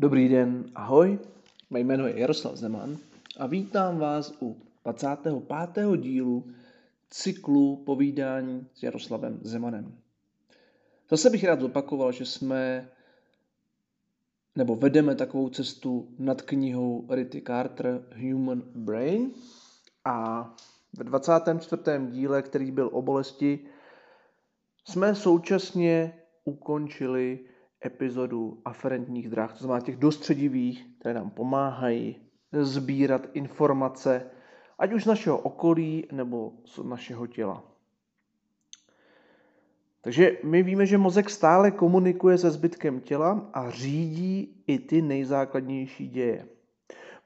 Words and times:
Dobrý 0.00 0.28
den, 0.28 0.64
ahoj. 0.74 1.18
Mé 1.70 1.80
jméno 1.80 2.06
je 2.06 2.20
Jaroslav 2.20 2.56
Zeman 2.56 2.96
a 3.38 3.46
vítám 3.46 3.98
vás 3.98 4.34
u 4.42 4.56
25. 4.84 5.96
dílu 5.96 6.44
cyklu 7.10 7.76
povídání 7.76 8.66
s 8.74 8.82
Jaroslavem 8.82 9.38
Zemanem. 9.42 9.94
Zase 11.10 11.30
bych 11.30 11.44
rád 11.44 11.60
zopakoval, 11.60 12.12
že 12.12 12.26
jsme 12.26 12.88
nebo 14.56 14.76
vedeme 14.76 15.14
takovou 15.14 15.48
cestu 15.48 16.08
nad 16.18 16.42
knihou 16.42 17.06
Ritty 17.10 17.42
Carter 17.42 18.02
Human 18.16 18.62
Brain 18.74 19.30
a 20.04 20.50
ve 20.98 21.04
24. 21.04 21.82
díle, 22.10 22.42
který 22.42 22.70
byl 22.70 22.90
o 22.92 23.02
bolesti, 23.02 23.58
jsme 24.84 25.14
současně 25.14 26.14
ukončili 26.44 27.49
epizodu 27.84 28.60
aferentních 28.64 29.28
drah, 29.28 29.52
to 29.52 29.58
znamená 29.58 29.80
těch 29.80 29.96
dostředivých, 29.96 30.86
které 30.98 31.14
nám 31.14 31.30
pomáhají 31.30 32.16
sbírat 32.52 33.26
informace, 33.32 34.30
ať 34.78 34.92
už 34.92 35.02
z 35.04 35.06
našeho 35.06 35.38
okolí 35.38 36.06
nebo 36.12 36.52
z 36.64 36.78
našeho 36.78 37.26
těla. 37.26 37.64
Takže 40.02 40.38
my 40.44 40.62
víme, 40.62 40.86
že 40.86 40.98
mozek 40.98 41.30
stále 41.30 41.70
komunikuje 41.70 42.38
se 42.38 42.50
zbytkem 42.50 43.00
těla 43.00 43.50
a 43.52 43.70
řídí 43.70 44.62
i 44.66 44.78
ty 44.78 45.02
nejzákladnější 45.02 46.08
děje. 46.08 46.48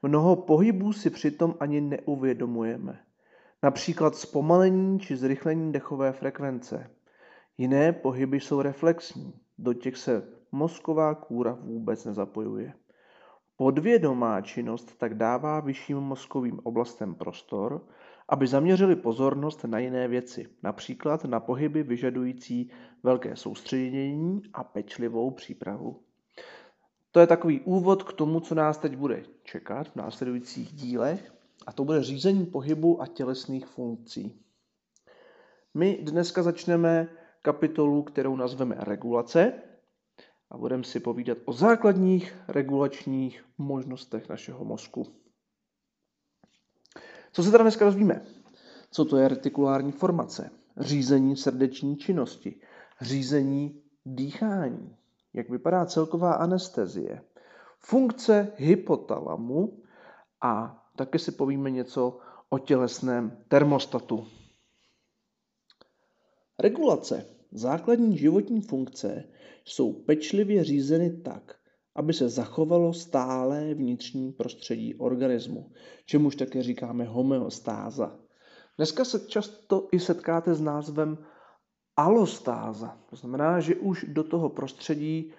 Mnoho 0.03 0.35
pohybů 0.35 0.93
si 0.93 1.09
přitom 1.09 1.55
ani 1.59 1.81
neuvědomujeme. 1.81 2.99
Například 3.63 4.15
zpomalení 4.15 4.99
či 4.99 5.15
zrychlení 5.15 5.71
dechové 5.71 6.11
frekvence. 6.11 6.91
Jiné 7.57 7.93
pohyby 7.93 8.39
jsou 8.39 8.61
reflexní, 8.61 9.33
do 9.57 9.73
těch 9.73 9.97
se 9.97 10.34
mozková 10.55 11.15
kůra 11.15 11.57
vůbec 11.61 12.05
nezapojuje. 12.05 12.73
Podvědomá 13.57 14.41
činnost 14.41 14.97
tak 14.97 15.13
dává 15.13 15.59
vyšším 15.59 15.97
mozkovým 15.97 16.59
oblastem 16.63 17.15
prostor, 17.15 17.87
aby 18.29 18.47
zaměřili 18.47 18.95
pozornost 18.95 19.63
na 19.63 19.79
jiné 19.79 20.07
věci, 20.07 20.47
například 20.63 21.25
na 21.25 21.39
pohyby 21.39 21.83
vyžadující 21.83 22.71
velké 23.03 23.35
soustředění 23.35 24.41
a 24.53 24.63
pečlivou 24.63 25.31
přípravu. 25.31 26.01
To 27.11 27.19
je 27.19 27.27
takový 27.27 27.59
úvod 27.59 28.03
k 28.03 28.13
tomu, 28.13 28.39
co 28.39 28.55
nás 28.55 28.77
teď 28.77 28.95
bude 28.95 29.23
čekat 29.43 29.87
v 29.87 29.95
následujících 29.95 30.73
dílech, 30.73 31.33
a 31.67 31.71
to 31.71 31.85
bude 31.85 32.03
řízení 32.03 32.45
pohybu 32.45 33.01
a 33.01 33.07
tělesných 33.07 33.67
funkcí. 33.67 34.41
My 35.73 35.99
dneska 36.01 36.43
začneme 36.43 37.07
kapitolu, 37.41 38.03
kterou 38.03 38.35
nazveme 38.35 38.75
regulace, 38.79 39.53
a 40.55 40.57
budeme 40.57 40.83
si 40.83 40.99
povídat 40.99 41.37
o 41.45 41.53
základních 41.53 42.35
regulačních 42.47 43.45
možnostech 43.57 44.29
našeho 44.29 44.65
mozku. 44.65 45.15
Co 47.31 47.43
se 47.43 47.51
teda 47.51 47.61
dneska 47.63 47.85
dozvíme? 47.85 48.25
Co 48.91 49.05
to 49.05 49.17
je 49.17 49.27
retikulární 49.27 49.91
formace? 49.91 50.49
Řízení 50.77 51.35
srdeční 51.35 51.97
činnosti, 51.97 52.61
řízení 53.01 53.83
dýchání, 54.05 54.95
jak 55.33 55.49
vypadá 55.49 55.85
celková 55.85 56.33
anestezie, 56.33 57.21
funkce 57.79 58.53
hypotalamu 58.57 59.83
a 60.41 60.83
také 60.95 61.19
si 61.19 61.31
povíme 61.31 61.71
něco 61.71 62.19
o 62.49 62.59
tělesném 62.59 63.43
termostatu. 63.47 64.27
Regulace 66.59 67.34
Základní 67.55 68.17
životní 68.17 68.61
funkce 68.61 69.23
jsou 69.65 69.93
pečlivě 69.93 70.63
řízeny 70.63 71.09
tak, 71.09 71.55
aby 71.95 72.13
se 72.13 72.29
zachovalo 72.29 72.93
stálé 72.93 73.73
vnitřní 73.73 74.31
prostředí 74.31 74.95
organismu, 74.95 75.71
čemuž 76.05 76.35
také 76.35 76.63
říkáme 76.63 77.05
homeostáza. 77.05 78.19
Dneska 78.77 79.05
se 79.05 79.19
často 79.27 79.87
i 79.91 79.99
setkáte 79.99 80.55
s 80.55 80.61
názvem 80.61 81.17
alostáza. 81.97 82.97
To 83.09 83.15
znamená, 83.15 83.59
že 83.59 83.75
už 83.75 84.05
do 84.07 84.23
toho 84.23 84.49
prostředí 84.49 85.31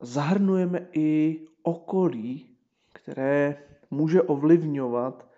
zahrnujeme 0.00 0.88
i 0.92 1.40
okolí, 1.62 2.56
které 2.92 3.62
může 3.90 4.22
ovlivňovat 4.22 5.28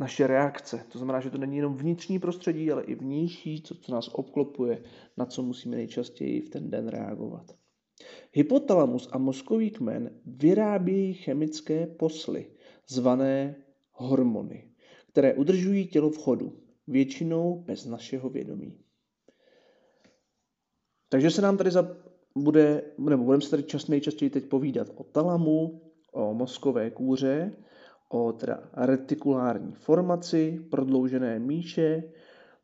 naše 0.00 0.26
reakce. 0.26 0.84
To 0.88 0.98
znamená, 0.98 1.20
že 1.20 1.30
to 1.30 1.38
není 1.38 1.56
jenom 1.56 1.74
vnitřní 1.74 2.18
prostředí, 2.18 2.72
ale 2.72 2.84
i 2.84 2.94
vnější, 2.94 3.62
co, 3.62 3.74
co 3.74 3.92
nás 3.92 4.08
obklopuje, 4.12 4.82
na 5.16 5.26
co 5.26 5.42
musíme 5.42 5.76
nejčastěji 5.76 6.40
v 6.40 6.48
ten 6.48 6.70
den 6.70 6.88
reagovat. 6.88 7.56
Hypotalamus 8.32 9.08
a 9.12 9.18
mozkový 9.18 9.70
kmen 9.70 10.20
vyrábějí 10.26 11.14
chemické 11.14 11.86
posly, 11.86 12.50
zvané 12.88 13.56
hormony, 13.92 14.70
které 15.08 15.34
udržují 15.34 15.86
tělo 15.86 16.10
v 16.10 16.18
chodu, 16.18 16.58
většinou 16.86 17.62
bez 17.66 17.86
našeho 17.86 18.30
vědomí. 18.30 18.78
Takže 21.08 21.30
se 21.30 21.42
nám 21.42 21.56
tady 21.56 21.70
za, 21.70 21.96
bude, 22.36 22.82
nebo 22.98 23.24
budeme 23.24 23.42
se 23.42 23.50
tady 23.50 23.62
čas 23.62 23.88
nejčastěji 23.88 24.30
teď 24.30 24.44
povídat 24.44 24.88
o 24.94 25.04
talamu, 25.04 25.82
o 26.12 26.34
mozkové 26.34 26.90
kůře, 26.90 27.56
o 28.14 28.32
teda 28.32 28.60
retikulární 28.72 29.72
formaci, 29.72 30.60
prodloužené 30.70 31.38
míše, 31.38 32.02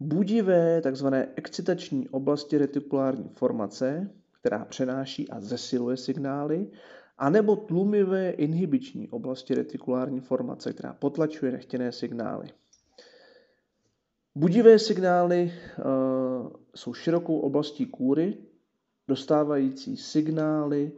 budivé 0.01 0.81
takzvané 0.81 1.29
excitační 1.37 2.09
oblasti 2.09 2.59
retikulární 2.59 3.29
formace, 3.29 4.11
která 4.41 4.65
přenáší 4.65 5.29
a 5.29 5.41
zesiluje 5.41 5.97
signály, 5.97 6.71
anebo 7.19 7.57
tlumivé 7.57 8.31
inhibiční 8.31 9.09
oblasti 9.09 9.55
retikulární 9.55 10.21
formace, 10.21 10.73
která 10.73 10.93
potlačuje 10.93 11.53
nechtěné 11.53 11.93
signály. 11.93 12.49
Budivé 14.35 14.79
signály 14.79 15.53
uh, 15.79 16.51
jsou 16.75 16.95
širokou 16.95 17.39
oblastí 17.39 17.87
kůry, 17.87 18.39
dostávající 19.09 19.97
signály 19.97 20.93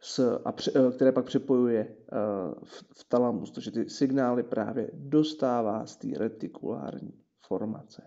s, 0.00 0.40
a 0.44 0.52
pře, 0.52 0.72
eh, 0.74 0.92
které 0.92 1.12
pak 1.12 1.26
přepojuje 1.26 1.96
uh, 2.12 2.54
v, 2.64 2.84
v 2.98 3.04
talamus, 3.08 3.50
takže 3.50 3.70
ty 3.70 3.90
signály 3.90 4.42
právě 4.42 4.90
dostává 4.94 5.86
z 5.86 5.96
té 5.96 6.08
retikulární 6.16 7.12
formace. 7.46 8.02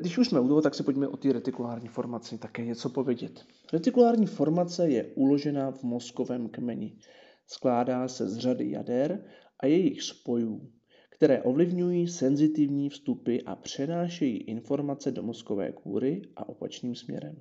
Když 0.00 0.18
už 0.18 0.28
jsme 0.28 0.40
u 0.40 0.48
toho, 0.48 0.62
tak 0.62 0.74
se 0.74 0.82
pojďme 0.82 1.08
o 1.08 1.16
té 1.16 1.32
retikulární 1.32 1.88
formaci 1.88 2.38
také 2.38 2.64
něco 2.64 2.90
povědět. 2.90 3.44
Retikulární 3.72 4.26
formace 4.26 4.88
je 4.88 5.12
uložená 5.14 5.70
v 5.70 5.82
mozkovém 5.82 6.48
kmeni. 6.48 6.98
Skládá 7.46 8.08
se 8.08 8.28
z 8.28 8.38
řady 8.38 8.70
jader 8.70 9.24
a 9.60 9.66
jejich 9.66 10.02
spojů, 10.02 10.72
které 11.10 11.42
ovlivňují 11.42 12.08
senzitivní 12.08 12.88
vstupy 12.88 13.38
a 13.46 13.56
přenášejí 13.56 14.36
informace 14.36 15.10
do 15.10 15.22
mozkové 15.22 15.72
kůry 15.72 16.22
a 16.36 16.48
opačným 16.48 16.94
směrem. 16.94 17.40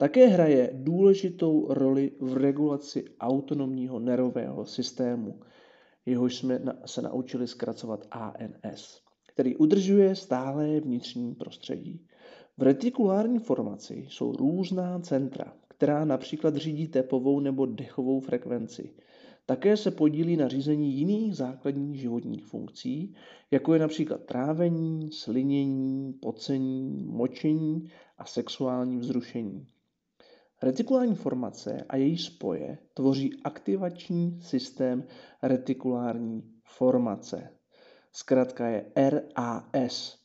Také 0.00 0.26
hraje 0.26 0.70
důležitou 0.74 1.66
roli 1.74 2.12
v 2.20 2.36
regulaci 2.36 3.04
autonomního 3.20 3.98
nervového 3.98 4.66
systému, 4.66 5.40
jehož 6.06 6.36
jsme 6.36 6.60
se 6.86 7.02
naučili 7.02 7.46
zkracovat 7.46 8.06
ANS, 8.10 9.00
který 9.26 9.56
udržuje 9.56 10.14
stálé 10.16 10.80
vnitřní 10.80 11.34
prostředí. 11.34 12.06
V 12.58 12.62
retikulární 12.62 13.38
formaci 13.38 14.06
jsou 14.08 14.32
různá 14.32 14.98
centra, 14.98 15.52
která 15.68 16.04
například 16.04 16.56
řídí 16.56 16.88
tepovou 16.88 17.40
nebo 17.40 17.66
dechovou 17.66 18.20
frekvenci. 18.20 18.94
Také 19.46 19.76
se 19.76 19.90
podílí 19.90 20.36
na 20.36 20.48
řízení 20.48 20.92
jiných 20.92 21.36
základních 21.36 22.00
životních 22.00 22.44
funkcí, 22.44 23.14
jako 23.50 23.74
je 23.74 23.80
například 23.80 24.24
trávení, 24.24 25.12
slinění, 25.12 26.12
pocení, 26.12 27.04
močení 27.04 27.88
a 28.18 28.24
sexuální 28.24 28.98
vzrušení. 28.98 29.66
Retikulární 30.62 31.14
formace 31.14 31.84
a 31.88 31.96
její 31.96 32.18
spoje 32.18 32.78
tvoří 32.94 33.42
aktivační 33.44 34.40
systém 34.42 35.04
retikulární 35.42 36.42
formace. 36.64 37.50
Zkrátka 38.12 38.68
je 38.68 38.92
RAS. 38.96 40.18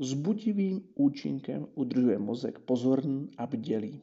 S 0.00 0.14
budivým 0.14 0.88
účinkem 0.94 1.66
udržuje 1.74 2.18
mozek 2.18 2.58
pozorný 2.58 3.30
a 3.38 3.46
bdělý. 3.46 4.02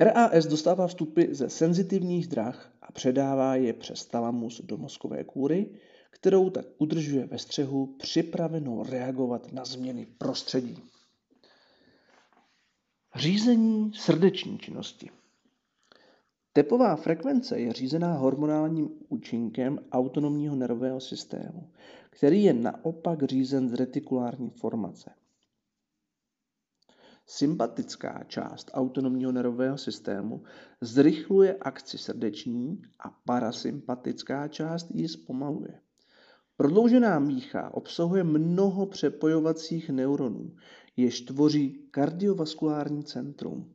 RAS 0.00 0.46
dostává 0.46 0.86
vstupy 0.86 1.24
ze 1.30 1.50
senzitivních 1.50 2.26
drah 2.26 2.72
a 2.82 2.92
předává 2.92 3.56
je 3.56 3.72
přes 3.72 4.06
talamus 4.06 4.60
do 4.60 4.76
mozkové 4.76 5.24
kůry, 5.24 5.70
kterou 6.10 6.50
tak 6.50 6.66
udržuje 6.78 7.26
ve 7.26 7.38
střehu 7.38 7.86
připravenou 7.86 8.82
reagovat 8.82 9.52
na 9.52 9.64
změny 9.64 10.06
prostředí. 10.06 10.91
Řízení 13.14 13.92
srdeční 13.94 14.58
činnosti. 14.58 15.10
Tepová 16.52 16.96
frekvence 16.96 17.60
je 17.60 17.72
řízená 17.72 18.14
hormonálním 18.14 18.90
účinkem 19.08 19.78
autonomního 19.92 20.56
nervového 20.56 21.00
systému, 21.00 21.70
který 22.10 22.42
je 22.44 22.52
naopak 22.52 23.22
řízen 23.22 23.68
z 23.68 23.72
retikulární 23.72 24.50
formace. 24.50 25.10
Sympatická 27.26 28.24
část 28.26 28.70
autonomního 28.74 29.32
nervového 29.32 29.78
systému 29.78 30.42
zrychluje 30.80 31.56
akci 31.60 31.98
srdeční 31.98 32.82
a 33.00 33.10
parasympatická 33.10 34.48
část 34.48 34.90
ji 34.90 35.08
zpomaluje. 35.08 35.80
Prodloužená 36.56 37.18
mícha 37.18 37.74
obsahuje 37.74 38.24
mnoho 38.24 38.86
přepojovacích 38.86 39.90
neuronů, 39.90 40.56
jež 40.96 41.20
tvoří 41.20 41.88
kardiovaskulární 41.90 43.04
centrum, 43.04 43.72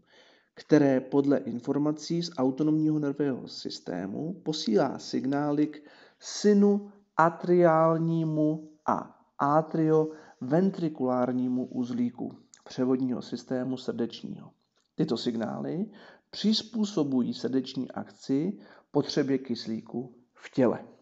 které 0.54 1.02
podle 1.02 1.38
informací 1.38 2.24
z 2.24 2.31
autonomního 2.38 3.00
nervového 3.00 3.48
systému 3.48 4.34
posílá 4.34 5.00
signály 5.00 5.68
k 5.68 5.81
synu 6.19 6.92
atriálnímu 7.18 8.69
a 8.86 9.19
atrioventrikulárnímu 9.40 11.66
uzlíku 11.66 12.38
převodního 12.64 13.22
systému 13.22 13.78
srdečního. 13.78 14.52
Tyto 14.96 15.18
signály 15.18 15.86
přizpůsobují 16.30 17.34
srdeční 17.34 17.92
akci 17.92 18.58
potřebě 18.92 19.38
kyslíku 19.38 20.16
v 20.34 20.54
těle. 20.54 20.97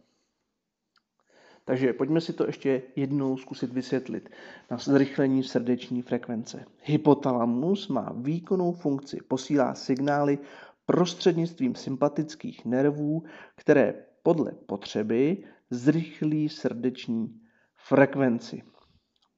Takže 1.66 1.94
pojďme 1.94 2.22
si 2.22 2.34
to 2.34 2.46
ještě 2.46 2.82
jednou 2.96 3.38
zkusit 3.38 3.74
vysvětlit 3.74 4.30
na 4.72 4.78
zrychlení 4.78 5.44
srdeční 5.44 6.02
frekvence. 6.02 6.66
Hypotalamus 6.84 7.88
má 7.88 8.14
výkonnou 8.16 8.72
funkci, 8.72 9.20
posílá 9.28 9.76
signály 9.76 10.40
prostřednictvím 10.86 11.76
sympatických 11.76 12.66
nervů, 12.66 13.24
které 13.56 13.94
podle 14.24 14.52
potřeby 14.52 15.44
zrychlí 15.70 16.50
srdeční 16.50 17.42
frekvenci. 17.76 18.64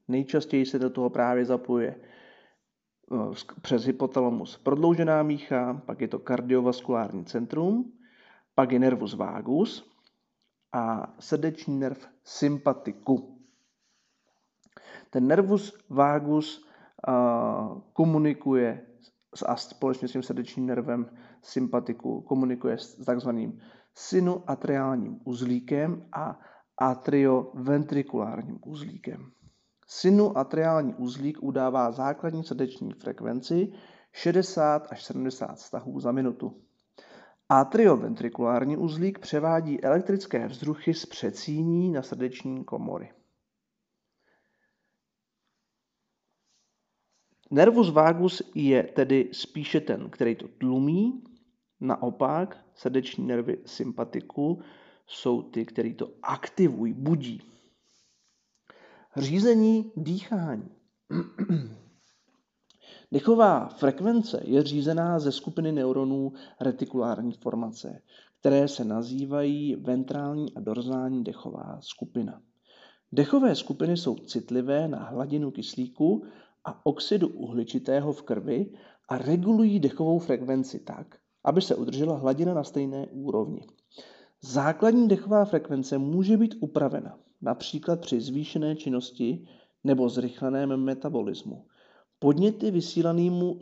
Nejčastěji 0.07 0.65
se 0.65 0.79
do 0.79 0.89
toho 0.89 1.09
právě 1.09 1.45
zapojuje 1.45 1.95
eh, 1.95 3.15
přes 3.61 3.83
hypotalamus 3.85 4.57
prodloužená 4.57 5.23
mícha, 5.23 5.81
pak 5.85 6.01
je 6.01 6.07
to 6.07 6.19
kardiovaskulární 6.19 7.25
centrum, 7.25 7.93
pak 8.55 8.71
je 8.71 8.79
nervus 8.79 9.13
vagus 9.13 9.96
a 10.73 11.13
srdeční 11.19 11.79
nerv 11.79 12.07
sympatiku. 12.23 13.39
Ten 15.09 15.27
nervus 15.27 15.77
vagus 15.89 16.65
uh, 17.07 17.81
komunikuje 17.93 18.87
a 19.45 19.55
společně 19.55 20.07
s 20.07 20.11
tím 20.11 20.23
srdečním 20.23 20.65
nervem 20.65 21.09
sympatiku 21.41 22.21
komunikuje 22.21 22.77
s 22.77 22.95
takzvaným 23.05 23.59
synuatriálním 23.95 25.19
uzlíkem 25.25 26.09
a 26.13 26.39
atrioventrikulárním 26.77 28.59
uzlíkem. 28.65 29.31
Synuatriální 29.87 30.95
uzlík 30.95 31.43
udává 31.43 31.91
základní 31.91 32.43
srdeční 32.43 32.93
frekvenci 32.93 33.73
60 34.11 34.87
až 34.91 35.03
70 35.03 35.59
stahů 35.59 35.99
za 35.99 36.11
minutu. 36.11 36.61
Atrioventrikulární 37.49 38.77
uzlík 38.77 39.19
převádí 39.19 39.83
elektrické 39.83 40.47
vzruchy 40.47 40.93
z 40.93 41.05
předsíní 41.05 41.91
na 41.91 42.01
srdeční 42.01 42.63
komory. 42.63 43.13
Nervus 47.51 47.89
vagus 47.89 48.41
je 48.55 48.83
tedy 48.83 49.29
spíše 49.33 49.81
ten, 49.81 50.09
který 50.09 50.35
to 50.35 50.47
tlumí, 50.47 51.23
naopak 51.79 52.65
srdeční 52.75 53.27
nervy 53.27 53.57
sympatiku 53.65 54.61
jsou 55.07 55.41
ty, 55.41 55.65
které 55.65 55.93
to 55.93 56.13
aktivují, 56.23 56.93
budí. 56.93 57.41
Řízení 59.17 59.91
dýchání. 59.95 60.69
Dechová 63.11 63.67
frekvence 63.67 64.41
je 64.43 64.63
řízená 64.63 65.19
ze 65.19 65.31
skupiny 65.31 65.71
neuronů 65.71 66.33
retikulární 66.59 67.33
formace, 67.33 68.01
které 68.39 68.67
se 68.67 68.85
nazývají 68.85 69.75
ventrální 69.75 70.53
a 70.55 70.59
dorzální 70.59 71.23
dechová 71.23 71.79
skupina. 71.81 72.41
Dechové 73.11 73.55
skupiny 73.55 73.97
jsou 73.97 74.15
citlivé 74.15 74.87
na 74.87 75.03
hladinu 75.03 75.51
kyslíku 75.51 76.23
a 76.65 76.85
oxidu 76.85 77.27
uhličitého 77.27 78.13
v 78.13 78.21
krvi 78.21 78.71
a 79.09 79.17
regulují 79.17 79.79
dechovou 79.79 80.19
frekvenci 80.19 80.79
tak, 80.79 81.17
aby 81.43 81.61
se 81.61 81.75
udržela 81.75 82.17
hladina 82.17 82.53
na 82.53 82.63
stejné 82.63 83.07
úrovni. 83.07 83.67
Základní 84.41 85.07
dechová 85.07 85.45
frekvence 85.45 85.97
může 85.97 86.37
být 86.37 86.55
upravena, 86.59 87.19
například 87.41 88.01
při 88.01 88.21
zvýšené 88.21 88.75
činnosti 88.75 89.47
nebo 89.83 90.09
zrychleném 90.09 90.83
metabolismu. 90.83 91.65
Podněty 92.19 92.71
vysílanému 92.71 93.59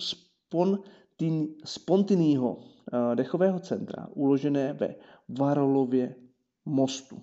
spontinního 1.66 2.58
eh, 2.58 3.16
dechového 3.16 3.60
centra 3.60 4.08
uložené 4.14 4.74
ve 4.74 4.96
Varolově 5.40 6.16
mostu. 6.66 7.22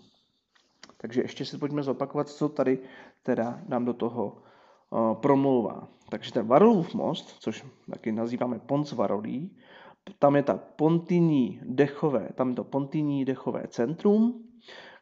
Takže 0.96 1.23
ještě 1.23 1.44
si 1.44 1.58
pojďme 1.58 1.82
zopakovat, 1.82 2.29
co 2.29 2.49
tady 2.49 2.79
teda 3.23 3.61
nám 3.69 3.84
do 3.84 3.93
toho 3.94 4.43
uh, 4.90 5.14
promlouvá. 5.14 5.88
Takže 6.08 6.32
ten 6.32 6.46
Varolův 6.46 6.94
most, 6.94 7.37
což 7.40 7.67
taky 7.90 8.12
nazýváme 8.12 8.58
Pons 8.58 8.93
Varolí, 8.93 9.56
tam 10.19 10.37
je 10.37 10.43
ta 10.43 10.61
pontinní 10.76 11.61
dechové, 11.64 12.28
tam 12.35 12.49
je 12.49 12.55
to 12.55 12.64
pontinní 12.64 13.25
dechové 13.25 13.64
centrum, 13.69 14.44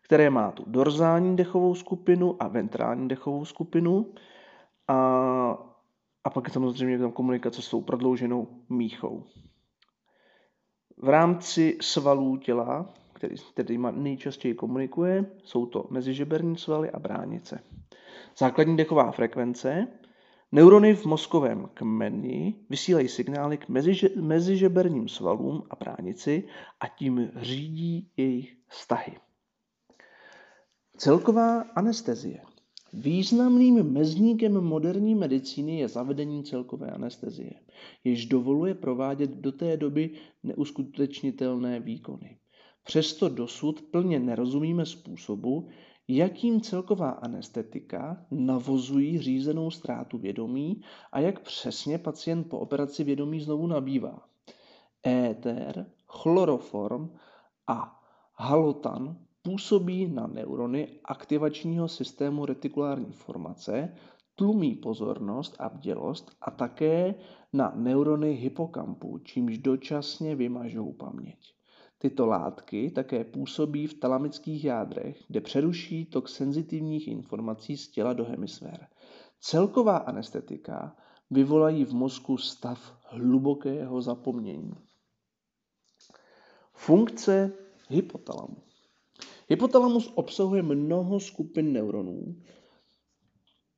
které 0.02 0.30
má 0.30 0.50
tu 0.50 0.64
dorzální 0.66 1.36
dechovou 1.36 1.74
skupinu 1.74 2.42
a 2.42 2.48
ventrální 2.48 3.08
dechovou 3.08 3.44
skupinu. 3.44 4.12
A, 4.88 5.69
a 6.24 6.30
pak 6.30 6.50
samozřejmě 6.50 6.98
tam 6.98 7.12
komunikace 7.12 7.62
s 7.62 7.70
tou 7.70 7.80
prodlouženou 7.80 8.48
míchou. 8.68 9.24
V 10.96 11.08
rámci 11.08 11.78
svalů 11.80 12.36
těla, 12.36 12.94
který, 13.12 13.34
který 13.54 13.78
nejčastěji 13.90 14.54
komunikuje, 14.54 15.26
jsou 15.44 15.66
to 15.66 15.86
mezižeberní 15.90 16.58
svaly 16.58 16.90
a 16.90 16.98
bránice. 16.98 17.64
Základní 18.38 18.76
dechová 18.76 19.10
frekvence 19.10 19.88
Neurony 20.52 20.94
v 20.94 21.06
mozkovém 21.06 21.68
kmeni 21.74 22.54
vysílají 22.70 23.08
signály 23.08 23.58
k 23.58 23.68
mezižeberním 24.16 25.08
svalům 25.08 25.62
a 25.70 25.76
pránici 25.76 26.48
a 26.80 26.88
tím 26.88 27.30
řídí 27.36 28.10
jejich 28.16 28.56
vztahy. 28.68 29.16
Celková 30.96 31.60
anestezie. 31.60 32.42
Významným 32.92 33.92
mezníkem 33.92 34.52
moderní 34.52 35.14
medicíny 35.14 35.78
je 35.78 35.88
zavedení 35.88 36.44
celkové 36.44 36.90
anestezie, 36.90 37.52
jež 38.04 38.26
dovoluje 38.26 38.74
provádět 38.74 39.30
do 39.30 39.52
té 39.52 39.76
doby 39.76 40.10
neuskutečnitelné 40.42 41.80
výkony. 41.80 42.38
Přesto 42.84 43.28
dosud 43.28 43.82
plně 43.82 44.20
nerozumíme 44.20 44.86
způsobu, 44.86 45.68
jakým 46.08 46.60
celková 46.60 47.10
anestetika 47.10 48.26
navozují 48.30 49.18
řízenou 49.18 49.70
ztrátu 49.70 50.18
vědomí 50.18 50.82
a 51.12 51.20
jak 51.20 51.40
přesně 51.40 51.98
pacient 51.98 52.44
po 52.44 52.58
operaci 52.58 53.04
vědomí 53.04 53.40
znovu 53.40 53.66
nabývá. 53.66 54.22
Éter, 55.06 55.90
chloroform 56.06 57.10
a 57.66 58.00
halotan 58.34 59.16
působí 59.42 60.06
na 60.06 60.26
neurony 60.26 61.00
aktivačního 61.04 61.88
systému 61.88 62.46
retikulární 62.46 63.12
formace, 63.12 63.94
tlumí 64.34 64.74
pozornost 64.74 65.56
a 65.58 65.68
bdělost 65.68 66.30
a 66.40 66.50
také 66.50 67.14
na 67.52 67.72
neurony 67.76 68.32
hypokampu, 68.32 69.18
čímž 69.18 69.58
dočasně 69.58 70.36
vymažou 70.36 70.92
paměť. 70.92 71.54
Tyto 71.98 72.26
látky 72.26 72.90
také 72.90 73.24
působí 73.24 73.86
v 73.86 73.94
talamických 73.94 74.64
jádrech, 74.64 75.24
kde 75.28 75.40
přeruší 75.40 76.06
tok 76.06 76.28
senzitivních 76.28 77.08
informací 77.08 77.76
z 77.76 77.88
těla 77.88 78.12
do 78.12 78.24
hemisfér. 78.24 78.86
Celková 79.40 79.96
anestetika 79.96 80.96
vyvolají 81.30 81.84
v 81.84 81.92
mozku 81.92 82.36
stav 82.36 82.98
hlubokého 83.08 84.02
zapomnění. 84.02 84.74
Funkce 86.72 87.52
hypotalamu. 87.88 88.69
Hypotalamus 89.50 90.12
obsahuje 90.14 90.62
mnoho 90.62 91.20
skupin 91.20 91.72
neuronů, 91.72 92.36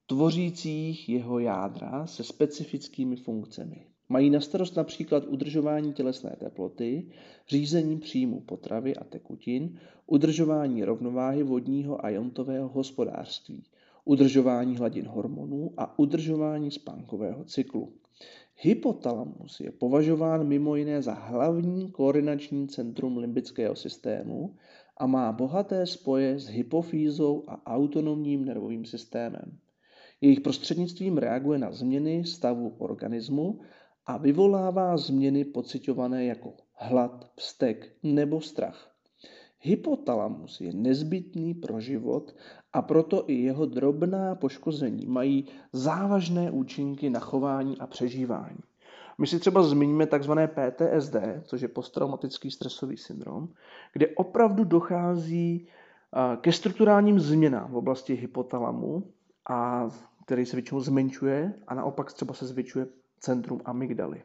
tvořících 0.07 1.09
jeho 1.09 1.39
jádra 1.39 2.07
se 2.07 2.25
specifickými 2.25 3.17
funkcemi. 3.17 3.87
Mají 4.09 4.31
na 4.31 4.41
starost 4.41 4.77
například 4.77 5.25
udržování 5.27 5.93
tělesné 5.93 6.37
teploty, 6.41 7.11
řízení 7.49 7.99
příjmu 7.99 8.41
potravy 8.41 8.97
a 8.97 9.05
tekutin, 9.05 9.79
udržování 10.07 10.85
rovnováhy 10.85 11.43
vodního 11.43 12.05
a 12.05 12.09
jontového 12.09 12.69
hospodářství, 12.69 13.65
udržování 14.05 14.77
hladin 14.77 15.07
hormonů 15.07 15.75
a 15.77 15.99
udržování 15.99 16.71
spánkového 16.71 17.45
cyklu. 17.45 17.93
Hypotalamus 18.57 19.61
je 19.61 19.71
považován 19.71 20.49
mimo 20.49 20.77
jiné 20.77 21.03
za 21.03 21.13
hlavní 21.13 21.91
koordinační 21.91 22.69
centrum 22.69 23.17
limbického 23.17 23.77
systému 23.77 24.55
a 25.03 25.07
má 25.07 25.33
bohaté 25.33 25.87
spoje 25.87 26.39
s 26.39 26.47
hypofýzou 26.47 27.45
a 27.49 27.75
autonomním 27.75 28.45
nervovým 28.45 28.85
systémem. 28.85 29.59
Jejich 30.21 30.41
prostřednictvím 30.41 31.19
reaguje 31.19 31.59
na 31.59 31.73
změny 31.73 32.25
stavu 32.25 32.75
organismu 32.79 33.61
a 34.07 34.17
vyvolává 34.17 34.97
změny 34.97 35.45
pocitované 35.45 36.25
jako 36.25 36.55
hlad, 36.75 37.31
vztek 37.37 37.97
nebo 38.03 38.41
strach. 38.41 38.95
Hypotalamus 39.61 40.61
je 40.61 40.73
nezbytný 40.73 41.55
pro 41.55 41.81
život 41.81 42.35
a 42.73 42.83
proto 42.83 43.25
i 43.27 43.35
jeho 43.35 43.67
drobná 43.67 44.35
poškození 44.35 45.07
mají 45.07 45.45
závažné 45.73 46.51
účinky 46.51 47.11
na 47.11 47.21
chování 47.21 47.79
a 47.79 47.87
přežívání. 47.87 48.59
My 49.19 49.27
si 49.27 49.39
třeba 49.39 49.63
zmíníme 49.63 50.07
takzvané 50.07 50.49
PTSD, 50.49 51.17
což 51.43 51.61
je 51.61 51.69
posttraumatický 51.69 52.51
stresový 52.51 52.97
syndrom, 52.97 53.49
kde 53.93 54.09
opravdu 54.09 54.65
dochází 54.65 55.69
ke 56.41 56.53
strukturálním 56.53 57.21
změnám 57.21 57.73
v 57.73 57.77
oblasti 57.77 58.15
hypotalamu, 58.15 59.13
a 59.51 59.89
který 60.25 60.47
se 60.47 60.57
většinou 60.57 60.81
zmenšuje 60.81 61.55
a 61.67 61.75
naopak 61.75 62.13
třeba 62.13 62.35
se 62.35 62.47
zvětšuje 62.47 62.87
centrum 63.21 63.61
amygdaly. 63.65 64.23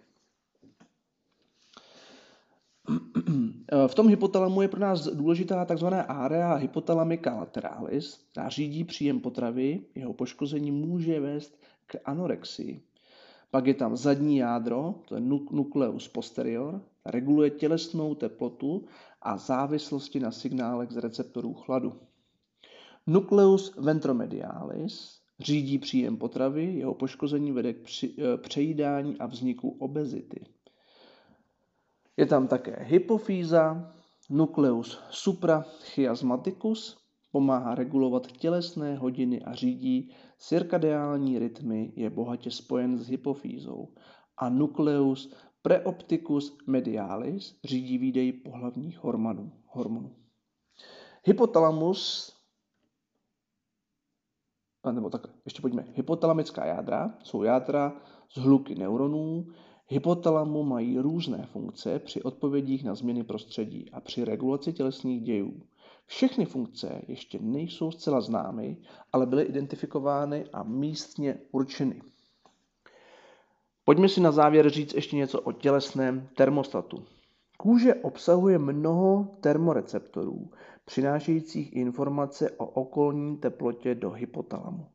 V 3.87 3.95
tom 3.95 4.07
hypotalamu 4.07 4.61
je 4.61 4.67
pro 4.67 4.79
nás 4.79 5.07
důležitá 5.07 5.65
tzv. 5.65 5.85
area 6.07 6.53
hypotalamica 6.53 7.35
lateralis, 7.35 8.25
která 8.31 8.49
řídí 8.49 8.83
příjem 8.83 9.19
potravy, 9.19 9.81
jeho 9.95 10.13
poškození 10.13 10.71
může 10.71 11.19
vést 11.19 11.59
k 11.87 11.95
anorexii. 12.05 12.81
Pak 13.51 13.67
je 13.67 13.73
tam 13.73 13.95
zadní 13.95 14.37
jádro, 14.37 14.95
to 15.07 15.15
je 15.15 15.21
nucleus 15.51 16.07
posterior, 16.07 16.81
reguluje 17.05 17.49
tělesnou 17.49 18.15
teplotu 18.15 18.85
a 19.21 19.37
závislosti 19.37 20.19
na 20.19 20.31
signálech 20.31 20.91
z 20.91 20.97
receptorů 20.97 21.53
chladu. 21.53 21.93
Nucleus 23.07 23.75
ventromedialis 23.77 25.21
řídí 25.39 25.77
příjem 25.77 26.17
potravy, 26.17 26.73
jeho 26.73 26.93
poškození 26.93 27.51
vede 27.51 27.73
k 27.73 27.87
eh, 28.03 28.37
přejídání 28.37 29.17
a 29.17 29.25
vzniku 29.25 29.69
obezity. 29.69 30.45
Je 32.17 32.25
tam 32.25 32.47
také 32.47 32.77
hypofýza, 32.79 33.93
nucleus 34.29 34.99
suprachiasmaticus, 35.09 37.06
pomáhá 37.37 37.75
regulovat 37.75 38.31
tělesné 38.31 38.95
hodiny 38.95 39.41
a 39.41 39.53
řídí 39.53 40.11
cirkadiální 40.37 41.39
rytmy, 41.39 41.93
je 41.95 42.09
bohatě 42.09 42.51
spojen 42.51 42.97
s 42.97 43.09
hypofýzou. 43.09 43.87
A 44.37 44.49
nucleus 44.49 45.33
preopticus 45.61 46.57
medialis 46.67 47.59
řídí 47.63 47.97
výdej 47.97 48.33
pohlavních 48.33 48.99
hormonů. 48.99 49.51
hormonů. 49.65 50.15
Hypotalamus, 51.23 52.33
nebo 54.91 55.09
tak, 55.09 55.27
ještě 55.45 55.61
pojďme, 55.61 55.85
hypotalamická 55.93 56.65
jádra 56.65 57.17
jsou 57.23 57.43
jádra 57.43 58.01
z 58.29 58.37
hluky 58.37 58.75
neuronů, 58.75 59.47
Hypotalamu 59.89 60.63
mají 60.63 60.99
různé 60.99 61.45
funkce 61.45 61.99
při 61.99 62.23
odpovědích 62.23 62.83
na 62.83 62.95
změny 62.95 63.23
prostředí 63.23 63.91
a 63.91 64.01
při 64.01 64.25
regulaci 64.25 64.73
tělesných 64.73 65.21
dějů. 65.21 65.61
Všechny 66.07 66.45
funkce 66.45 67.01
ještě 67.07 67.39
nejsou 67.41 67.91
zcela 67.91 68.21
známy, 68.21 68.77
ale 69.13 69.25
byly 69.25 69.43
identifikovány 69.43 70.45
a 70.53 70.63
místně 70.63 71.37
určeny. 71.51 72.01
Pojďme 73.83 74.09
si 74.09 74.21
na 74.21 74.31
závěr 74.31 74.69
říct 74.69 74.93
ještě 74.93 75.15
něco 75.15 75.41
o 75.41 75.51
tělesném 75.51 76.29
termostatu. 76.35 77.05
Kůže 77.57 77.95
obsahuje 77.95 78.59
mnoho 78.59 79.37
termoreceptorů, 79.41 80.51
přinášejících 80.85 81.75
informace 81.75 82.51
o 82.51 82.65
okolní 82.65 83.37
teplotě 83.37 83.95
do 83.95 84.11
hypotalamu. 84.11 84.87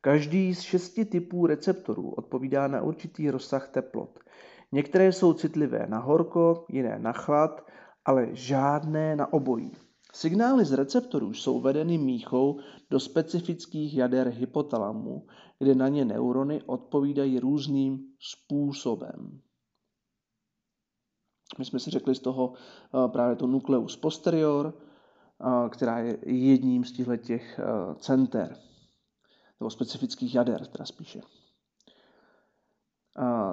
Každý 0.00 0.54
z 0.54 0.60
šesti 0.60 1.04
typů 1.04 1.46
receptorů 1.46 2.10
odpovídá 2.10 2.68
na 2.68 2.82
určitý 2.82 3.30
rozsah 3.30 3.68
teplot. 3.68 4.18
Některé 4.72 5.12
jsou 5.12 5.32
citlivé 5.32 5.86
na 5.88 5.98
horko, 5.98 6.64
jiné 6.68 6.98
na 6.98 7.12
chlad, 7.12 7.66
ale 8.04 8.28
žádné 8.32 9.16
na 9.16 9.32
obojí. 9.32 9.72
Signály 10.16 10.64
z 10.64 10.72
receptorů 10.72 11.34
jsou 11.34 11.60
vedeny 11.60 11.98
míchou 11.98 12.60
do 12.90 13.00
specifických 13.00 13.94
jader 13.94 14.28
hypotalamu, 14.28 15.26
kde 15.58 15.74
na 15.74 15.88
ně 15.88 16.04
neurony 16.04 16.62
odpovídají 16.62 17.40
různým 17.40 18.14
způsobem. 18.20 19.40
My 21.58 21.64
jsme 21.64 21.78
si 21.78 21.90
řekli 21.90 22.14
z 22.14 22.18
toho 22.18 22.52
eh, 22.54 23.08
právě 23.08 23.36
to 23.36 23.46
nucleus 23.46 23.96
posterior, 23.96 24.74
eh, 24.76 25.68
která 25.68 25.98
je 25.98 26.18
jedním 26.26 26.84
z 26.84 26.92
těch 27.22 27.58
eh, 27.58 27.94
center, 27.94 28.56
nebo 29.60 29.70
specifických 29.70 30.34
jader, 30.34 30.66
teda 30.66 30.84
spíše 30.84 31.20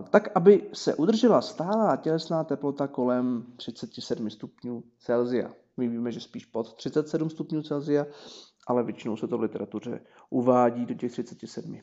tak 0.09 0.29
aby 0.35 0.69
se 0.73 0.95
udržela 0.95 1.41
stálá 1.41 1.95
tělesná 1.95 2.43
teplota 2.43 2.87
kolem 2.87 3.45
37 3.57 4.29
stupňů 4.29 4.83
Celsia. 4.99 5.62
My 5.77 5.87
víme, 5.87 6.11
že 6.11 6.19
spíš 6.19 6.45
pod 6.45 6.73
37 6.73 7.29
stupňů 7.29 7.61
Celsia, 7.61 8.05
ale 8.67 8.83
většinou 8.83 9.17
se 9.17 9.27
to 9.27 9.37
v 9.37 9.41
literatuře 9.41 10.01
uvádí 10.29 10.85
do 10.85 10.93
těch 10.93 11.11
37. 11.11 11.81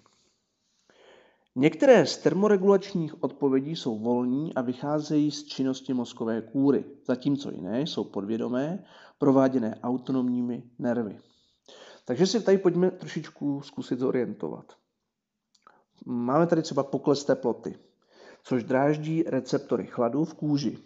Některé 1.56 2.06
z 2.06 2.18
termoregulačních 2.18 3.22
odpovědí 3.22 3.76
jsou 3.76 3.98
volní 3.98 4.54
a 4.54 4.60
vycházejí 4.60 5.30
z 5.30 5.44
činnosti 5.44 5.94
mozkové 5.94 6.42
kůry, 6.42 6.84
zatímco 7.06 7.50
jiné 7.50 7.82
jsou 7.82 8.04
podvědomé, 8.04 8.84
prováděné 9.18 9.80
autonomními 9.82 10.62
nervy. 10.78 11.18
Takže 12.04 12.26
si 12.26 12.40
tady 12.40 12.58
pojďme 12.58 12.90
trošičku 12.90 13.60
zkusit 13.60 13.98
zorientovat. 13.98 14.72
Máme 16.06 16.46
tady 16.46 16.62
třeba 16.62 16.82
pokles 16.82 17.24
teploty, 17.24 17.78
což 18.42 18.64
dráždí 18.64 19.22
receptory 19.22 19.86
chladu 19.86 20.24
v 20.24 20.34
kůži. 20.34 20.78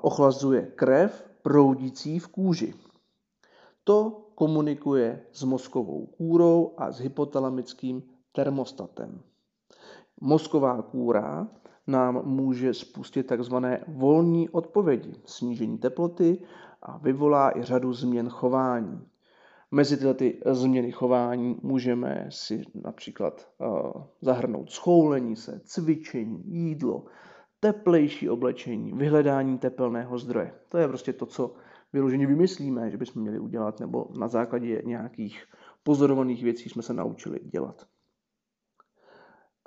Ochlazuje 0.00 0.62
krev 0.66 1.33
proudící 1.44 2.18
v 2.18 2.28
kůži. 2.28 2.74
To 3.84 4.30
komunikuje 4.34 5.26
s 5.32 5.42
mozkovou 5.42 6.06
kůrou 6.06 6.74
a 6.76 6.92
s 6.92 7.00
hypotalamickým 7.00 8.02
termostatem. 8.32 9.20
Mozková 10.20 10.82
kůra 10.82 11.48
nám 11.86 12.26
může 12.26 12.74
spustit 12.74 13.26
takzvané 13.26 13.84
volní 13.88 14.48
odpovědi, 14.48 15.14
snížení 15.24 15.78
teploty 15.78 16.42
a 16.82 16.98
vyvolá 16.98 17.58
i 17.58 17.62
řadu 17.62 17.92
změn 17.92 18.28
chování. 18.28 19.06
Mezi 19.70 19.96
tyhle 19.96 20.14
ty 20.14 20.40
změny 20.46 20.92
chování 20.92 21.56
můžeme 21.62 22.26
si 22.28 22.62
například 22.74 23.48
uh, 23.58 24.02
zahrnout 24.22 24.70
schoulení 24.70 25.36
se, 25.36 25.60
cvičení, 25.64 26.42
jídlo, 26.46 27.04
teplejší 27.64 28.30
oblečení, 28.30 28.92
vyhledání 28.92 29.58
tepelného 29.58 30.18
zdroje. 30.18 30.54
To 30.68 30.78
je 30.78 30.88
prostě 30.88 31.12
to, 31.12 31.26
co 31.26 31.54
vyloženě 31.92 32.26
vymyslíme, 32.26 32.90
že 32.90 32.96
bychom 32.96 33.22
měli 33.22 33.38
udělat, 33.38 33.80
nebo 33.80 34.06
na 34.18 34.28
základě 34.28 34.82
nějakých 34.84 35.44
pozorovaných 35.82 36.44
věcí 36.44 36.68
jsme 36.68 36.82
se 36.82 36.94
naučili 36.94 37.40
dělat. 37.40 37.86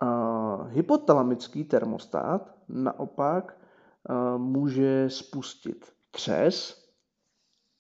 Uh, 0.02 0.68
hypotalamický 0.68 1.64
termostat 1.64 2.56
naopak 2.68 3.58
uh, 4.10 4.42
může 4.42 5.10
spustit 5.10 5.94
třes, 6.12 6.86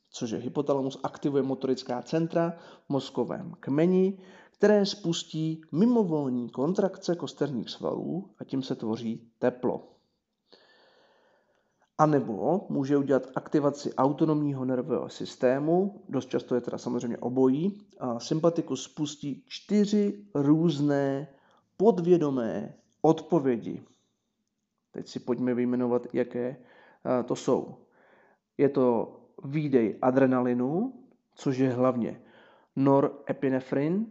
což 0.09 0.31
je 0.31 0.39
hypotalamus, 0.39 0.99
aktivuje 1.03 1.43
motorická 1.43 2.01
centra 2.01 2.53
v 2.85 2.89
mozkovém 2.89 3.53
kmeni, 3.59 4.19
které 4.51 4.85
spustí 4.85 5.61
mimovolní 5.71 6.49
kontrakce 6.49 7.15
kosterních 7.15 7.69
svalů 7.69 8.29
a 8.39 8.43
tím 8.43 8.63
se 8.63 8.75
tvoří 8.75 9.31
teplo. 9.39 9.96
A 11.97 12.05
nebo 12.05 12.65
může 12.69 12.97
udělat 12.97 13.27
aktivaci 13.35 13.93
autonomního 13.93 14.65
nervového 14.65 15.09
systému, 15.09 16.01
dost 16.09 16.29
často 16.29 16.55
je 16.55 16.61
teda 16.61 16.77
samozřejmě 16.77 17.17
obojí. 17.17 17.81
A 17.99 18.19
sympatikus 18.19 18.83
spustí 18.83 19.43
čtyři 19.47 20.25
různé 20.35 21.27
podvědomé 21.77 22.73
odpovědi. 23.01 23.83
Teď 24.91 25.07
si 25.07 25.19
pojďme 25.19 25.53
vyjmenovat, 25.53 26.07
jaké 26.13 26.57
to 27.25 27.35
jsou. 27.35 27.75
Je 28.57 28.69
to 28.69 29.15
výdej 29.43 29.97
adrenalinu, 30.01 30.93
což 31.35 31.57
je 31.57 31.69
hlavně 31.69 32.21
norepinefrin, 32.75 34.05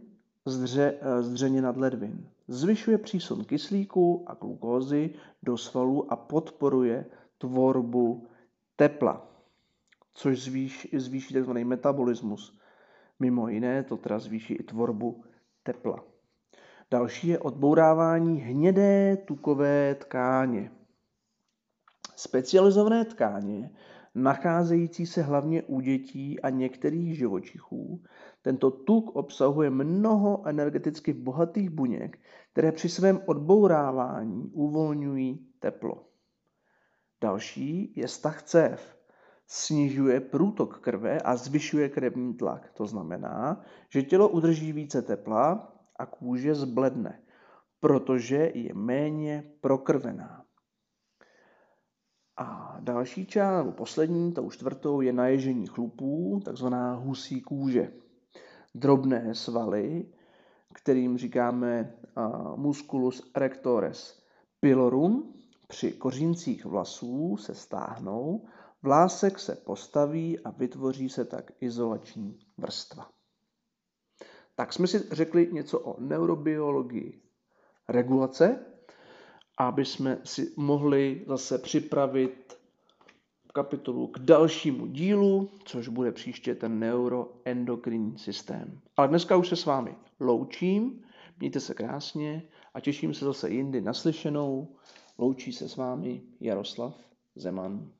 zdře, 0.45 0.99
zdřeně 1.19 1.61
nad 1.61 1.77
ledvin. 1.77 2.29
Zvyšuje 2.47 2.97
přísun 2.97 3.43
kyslíku 3.45 4.23
a 4.27 4.33
glukózy 4.33 5.13
do 5.43 5.57
svalů 5.57 6.11
a 6.11 6.15
podporuje 6.15 7.05
tvorbu 7.37 8.27
tepla, 8.75 9.27
což 10.13 10.41
zvýš, 10.41 10.87
zvýší 10.93 11.33
tzv. 11.33 11.51
metabolismus. 11.51 12.59
Mimo 13.19 13.47
jiné 13.47 13.83
to 13.83 13.97
teda 13.97 14.19
zvýší 14.19 14.53
i 14.53 14.63
tvorbu 14.63 15.23
tepla. 15.63 16.03
Další 16.91 17.27
je 17.27 17.39
odbourávání 17.39 18.41
hnědé 18.41 19.17
tukové 19.17 19.95
tkáně. 19.95 20.71
Specializované 22.15 23.05
tkáně 23.05 23.69
nacházející 24.15 25.05
se 25.05 25.21
hlavně 25.21 25.63
u 25.63 25.79
dětí 25.79 26.39
a 26.39 26.49
některých 26.49 27.17
živočichů. 27.17 28.03
Tento 28.41 28.71
tuk 28.71 29.15
obsahuje 29.15 29.69
mnoho 29.69 30.47
energeticky 30.47 31.13
bohatých 31.13 31.69
buněk, 31.69 32.19
které 32.51 32.71
při 32.71 32.89
svém 32.89 33.21
odbourávání 33.25 34.51
uvolňují 34.53 35.47
teplo. 35.59 36.06
Další 37.21 37.93
je 37.95 38.07
stah 38.07 38.43
cév. 38.43 38.97
Snižuje 39.47 40.19
průtok 40.19 40.79
krve 40.79 41.21
a 41.21 41.35
zvyšuje 41.35 41.89
krevní 41.89 42.33
tlak. 42.33 42.71
To 42.73 42.85
znamená, 42.85 43.61
že 43.89 44.03
tělo 44.03 44.29
udrží 44.29 44.71
více 44.71 45.01
tepla 45.01 45.73
a 45.99 46.05
kůže 46.05 46.55
zbledne, 46.55 47.21
protože 47.79 48.51
je 48.53 48.73
méně 48.73 49.51
prokrvená. 49.61 50.43
A 52.37 52.77
další 52.79 53.25
část, 53.25 53.65
nebo 53.65 53.71
poslední, 53.71 54.33
tou 54.33 54.49
čtvrtou, 54.49 55.01
je 55.01 55.13
naježení 55.13 55.67
chlupů, 55.67 56.41
takzvaná 56.45 56.95
husí 56.95 57.41
kůže. 57.41 57.93
Drobné 58.75 59.35
svaly, 59.35 60.05
kterým 60.73 61.17
říkáme 61.17 61.93
musculus 62.55 63.31
erectores 63.35 64.23
pilorum, 64.59 65.36
při 65.67 65.91
koříncích 65.91 66.65
vlasů 66.65 67.37
se 67.37 67.55
stáhnou, 67.55 68.47
vlásek 68.81 69.39
se 69.39 69.55
postaví 69.55 70.39
a 70.39 70.49
vytvoří 70.49 71.09
se 71.09 71.25
tak 71.25 71.51
izolační 71.59 72.39
vrstva. 72.57 73.09
Tak 74.55 74.73
jsme 74.73 74.87
si 74.87 75.03
řekli 75.11 75.49
něco 75.51 75.79
o 75.79 76.01
neurobiologii 76.01 77.21
regulace, 77.89 78.65
aby 79.57 79.85
jsme 79.85 80.21
si 80.23 80.53
mohli 80.57 81.25
zase 81.27 81.57
připravit 81.57 82.57
kapitolu 83.53 84.07
k 84.07 84.19
dalšímu 84.19 84.87
dílu, 84.87 85.49
což 85.65 85.87
bude 85.87 86.11
příště 86.11 86.55
ten 86.55 86.79
neuroendokrinní 86.79 88.17
systém. 88.17 88.79
Ale 88.97 89.07
dneska 89.07 89.35
už 89.35 89.49
se 89.49 89.55
s 89.55 89.65
vámi 89.65 89.95
loučím, 90.19 91.03
mějte 91.39 91.59
se 91.59 91.73
krásně 91.73 92.43
a 92.73 92.79
těším 92.79 93.13
se 93.13 93.25
zase 93.25 93.49
jindy 93.49 93.81
naslyšenou. 93.81 94.75
Loučí 95.19 95.53
se 95.53 95.69
s 95.69 95.75
vámi 95.75 96.23
Jaroslav 96.39 96.95
Zeman. 97.35 97.96